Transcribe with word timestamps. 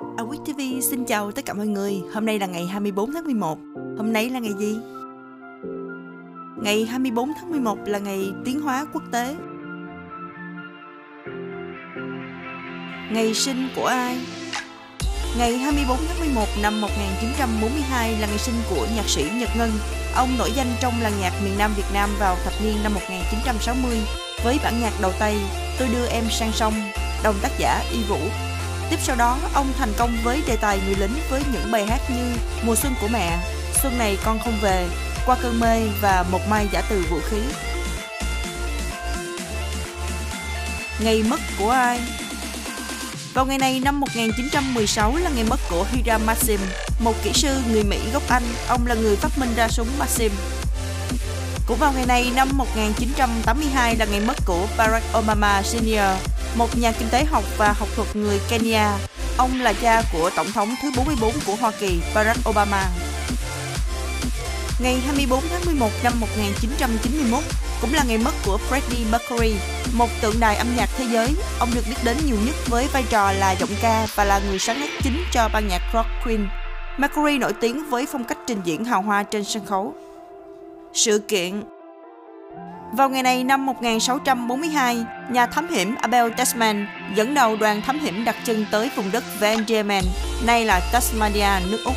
Awit 0.00 0.44
TV 0.44 0.60
xin 0.82 1.04
chào 1.04 1.32
tất 1.32 1.44
cả 1.44 1.54
mọi 1.54 1.66
người. 1.66 2.02
Hôm 2.14 2.26
nay 2.26 2.38
là 2.38 2.46
ngày 2.46 2.66
24 2.66 3.12
tháng 3.12 3.24
11. 3.24 3.58
Hôm 3.98 4.12
nay 4.12 4.30
là 4.30 4.38
ngày 4.38 4.52
gì? 4.58 4.78
Ngày 6.62 6.84
24 6.84 7.32
tháng 7.36 7.50
11 7.50 7.78
là 7.86 7.98
ngày 7.98 8.32
tiến 8.44 8.60
hóa 8.60 8.86
quốc 8.92 9.02
tế. 9.12 9.36
Ngày 13.12 13.34
sinh 13.34 13.68
của 13.76 13.86
ai? 13.86 14.18
Ngày 15.38 15.58
24 15.58 15.96
tháng 16.08 16.20
11 16.20 16.46
năm 16.62 16.80
1942 16.80 18.12
là 18.12 18.26
ngày 18.26 18.38
sinh 18.38 18.54
của 18.70 18.86
nhạc 18.96 19.08
sĩ 19.08 19.24
Nhật 19.34 19.50
Ngân. 19.58 19.70
Ông 20.16 20.28
nổi 20.38 20.50
danh 20.56 20.72
trong 20.80 20.94
làng 21.02 21.20
nhạc 21.20 21.32
miền 21.44 21.58
Nam 21.58 21.70
Việt 21.76 21.90
Nam 21.94 22.10
vào 22.18 22.36
thập 22.44 22.52
niên 22.64 22.76
năm 22.82 22.94
1960 22.94 23.98
với 24.44 24.58
bản 24.64 24.80
nhạc 24.80 24.92
đầu 25.02 25.12
tay 25.18 25.36
Tôi 25.78 25.88
đưa 25.92 26.06
em 26.06 26.24
sang 26.30 26.52
sông, 26.52 26.74
đồng 27.24 27.34
tác 27.42 27.50
giả 27.58 27.82
Y 27.92 28.02
Vũ. 28.08 28.18
Tiếp 28.90 28.98
sau 29.02 29.16
đó, 29.16 29.38
ông 29.54 29.72
thành 29.78 29.92
công 29.98 30.16
với 30.22 30.42
đề 30.46 30.56
tài 30.56 30.80
người 30.86 30.94
lính 30.94 31.18
với 31.30 31.42
những 31.52 31.70
bài 31.72 31.86
hát 31.86 32.00
như 32.10 32.36
Mùa 32.62 32.74
xuân 32.74 32.94
của 33.00 33.08
mẹ, 33.08 33.38
Xuân 33.82 33.98
này 33.98 34.18
con 34.24 34.38
không 34.38 34.58
về, 34.62 34.88
Qua 35.26 35.36
cơn 35.42 35.60
mê 35.60 35.86
và 36.00 36.24
Một 36.30 36.40
mai 36.48 36.68
giả 36.72 36.82
từ 36.88 37.04
vũ 37.10 37.18
khí. 37.30 37.38
Ngày 41.00 41.22
mất 41.22 41.40
của 41.58 41.70
ai? 41.70 42.00
Vào 43.34 43.46
ngày 43.46 43.58
này 43.58 43.80
năm 43.84 44.00
1916 44.00 45.16
là 45.16 45.30
ngày 45.34 45.44
mất 45.50 45.60
của 45.70 45.86
Hiram 45.92 46.26
Maxim, 46.26 46.60
một 47.00 47.14
kỹ 47.22 47.32
sư 47.34 47.58
người 47.70 47.84
Mỹ 47.84 47.98
gốc 48.12 48.22
Anh. 48.28 48.42
Ông 48.68 48.86
là 48.86 48.94
người 48.94 49.16
phát 49.16 49.38
minh 49.38 49.54
ra 49.56 49.68
súng 49.68 49.88
Maxim. 49.98 50.32
Cũng 51.66 51.78
vào 51.78 51.92
ngày 51.92 52.06
này 52.06 52.32
năm 52.34 52.48
1982 52.52 53.96
là 53.96 54.04
ngày 54.04 54.20
mất 54.20 54.36
của 54.46 54.66
Barack 54.76 55.18
Obama 55.18 55.62
Sr., 55.62 56.35
một 56.56 56.78
nhà 56.78 56.92
kinh 56.92 57.08
tế 57.08 57.24
học 57.24 57.44
và 57.58 57.72
học 57.72 57.88
thuật 57.96 58.16
người 58.16 58.40
Kenya. 58.48 58.92
Ông 59.38 59.60
là 59.60 59.72
cha 59.72 60.02
của 60.12 60.30
Tổng 60.36 60.52
thống 60.52 60.74
thứ 60.82 60.90
44 60.96 61.32
của 61.46 61.54
Hoa 61.60 61.72
Kỳ 61.80 62.00
Barack 62.14 62.48
Obama. 62.48 62.84
Ngày 64.80 65.00
24 65.06 65.40
tháng 65.50 65.64
11 65.64 65.90
năm 66.04 66.12
1991 66.20 67.44
cũng 67.80 67.94
là 67.94 68.04
ngày 68.08 68.18
mất 68.18 68.30
của 68.46 68.58
Freddie 68.70 69.10
Mercury, 69.10 69.54
một 69.92 70.08
tượng 70.22 70.40
đài 70.40 70.56
âm 70.56 70.66
nhạc 70.76 70.88
thế 70.96 71.04
giới. 71.12 71.34
Ông 71.58 71.68
được 71.74 71.82
biết 71.88 71.96
đến 72.04 72.16
nhiều 72.26 72.36
nhất 72.46 72.54
với 72.66 72.86
vai 72.92 73.04
trò 73.10 73.32
là 73.32 73.52
giọng 73.52 73.70
ca 73.82 74.06
và 74.14 74.24
là 74.24 74.40
người 74.48 74.58
sáng 74.58 74.80
tác 74.80 74.90
chính 75.02 75.24
cho 75.32 75.48
ban 75.52 75.68
nhạc 75.68 75.82
rock 75.94 76.08
Queen. 76.24 76.48
Mercury 76.98 77.38
nổi 77.38 77.52
tiếng 77.60 77.90
với 77.90 78.06
phong 78.12 78.24
cách 78.24 78.38
trình 78.46 78.60
diễn 78.64 78.84
hào 78.84 79.02
hoa 79.02 79.22
trên 79.22 79.44
sân 79.44 79.66
khấu. 79.66 79.94
Sự 80.94 81.18
kiện 81.18 81.62
vào 82.92 83.08
ngày 83.08 83.22
này 83.22 83.44
năm 83.44 83.66
1642, 83.66 85.04
nhà 85.30 85.46
thám 85.46 85.68
hiểm 85.68 85.94
Abel 86.00 86.32
Tasman 86.36 86.86
dẫn 87.14 87.34
đầu 87.34 87.56
đoàn 87.56 87.82
thám 87.82 87.98
hiểm 87.98 88.24
đặt 88.24 88.36
chân 88.44 88.66
tới 88.70 88.90
vùng 88.96 89.12
đất 89.12 89.24
Van 89.40 89.64
Diemen, 89.68 90.04
nay 90.46 90.64
là 90.64 90.80
Tasmania, 90.92 91.66
nước 91.70 91.78
Úc. 91.84 91.94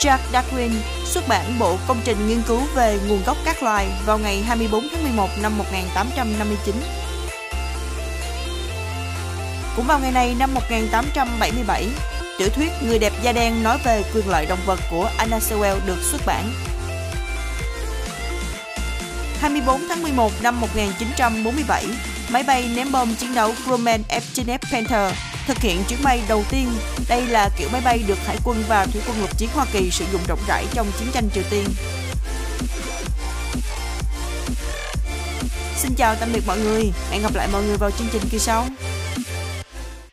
Jack 0.00 0.18
Darwin 0.32 0.70
xuất 1.04 1.28
bản 1.28 1.44
bộ 1.58 1.76
công 1.88 2.00
trình 2.04 2.28
nghiên 2.28 2.42
cứu 2.48 2.60
về 2.74 2.98
nguồn 3.08 3.22
gốc 3.26 3.36
các 3.44 3.62
loài 3.62 3.88
vào 4.06 4.18
ngày 4.18 4.42
24 4.42 4.88
tháng 4.92 5.02
11 5.02 5.28
năm 5.42 5.58
1859. 5.58 6.74
Cũng 9.76 9.86
vào 9.86 9.98
ngày 9.98 10.12
này 10.12 10.34
năm 10.38 10.54
1877, 10.54 11.88
tiểu 12.38 12.48
thuyết 12.48 12.70
Người 12.86 12.98
đẹp 12.98 13.12
da 13.22 13.32
đen 13.32 13.62
nói 13.62 13.78
về 13.84 14.02
quyền 14.14 14.28
lợi 14.28 14.46
động 14.46 14.58
vật 14.66 14.78
của 14.90 15.10
Anna 15.18 15.38
Sewell 15.38 15.76
được 15.86 15.98
xuất 16.02 16.20
bản. 16.26 16.44
24 19.42 19.88
tháng 19.88 20.02
11 20.02 20.32
năm 20.42 20.60
1947, 20.60 21.86
máy 22.30 22.42
bay 22.42 22.70
ném 22.76 22.92
bom 22.92 23.14
chiến 23.14 23.34
đấu 23.34 23.54
Grumman 23.66 24.02
F-9F 24.08 24.58
Panther 24.72 25.14
thực 25.46 25.58
hiện 25.58 25.84
chuyến 25.88 25.98
bay 26.02 26.22
đầu 26.28 26.44
tiên. 26.50 26.68
Đây 27.08 27.26
là 27.26 27.50
kiểu 27.58 27.68
máy 27.72 27.80
bay 27.84 28.04
được 28.06 28.18
Hải 28.26 28.36
quân 28.44 28.64
và 28.68 28.86
Thủy 28.86 29.02
quân 29.06 29.20
lục 29.20 29.38
chiến 29.38 29.48
Hoa 29.54 29.66
Kỳ 29.72 29.90
sử 29.90 30.04
dụng 30.12 30.20
rộng 30.28 30.38
rãi 30.48 30.66
trong 30.74 30.86
chiến 30.98 31.08
tranh 31.12 31.28
Triều 31.34 31.44
Tiên. 31.50 31.64
Xin 35.76 35.94
chào 35.96 36.14
tạm 36.20 36.28
biệt 36.32 36.42
mọi 36.46 36.58
người, 36.58 36.92
hẹn 37.10 37.22
gặp 37.22 37.34
lại 37.34 37.48
mọi 37.52 37.62
người 37.62 37.76
vào 37.76 37.90
chương 37.90 38.08
trình 38.12 38.22
kỳ 38.30 38.38
sau. 38.38 38.66